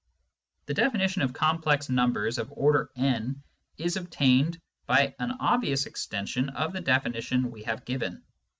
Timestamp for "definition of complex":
0.73-1.87